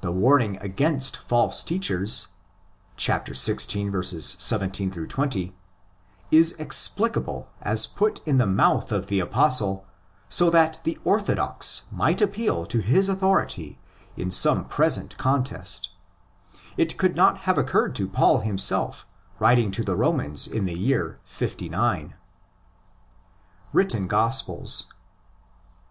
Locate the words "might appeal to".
11.92-12.78